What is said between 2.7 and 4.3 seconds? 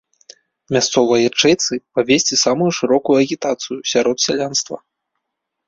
шырокую агітацыю сярод